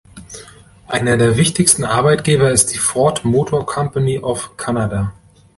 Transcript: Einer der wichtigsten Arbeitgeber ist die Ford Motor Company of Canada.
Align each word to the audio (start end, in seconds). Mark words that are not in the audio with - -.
Einer 0.87 1.15
der 1.15 1.37
wichtigsten 1.37 1.83
Arbeitgeber 1.85 2.49
ist 2.49 2.73
die 2.73 2.79
Ford 2.79 3.23
Motor 3.23 3.67
Company 3.67 4.17
of 4.17 4.57
Canada. 4.57 5.13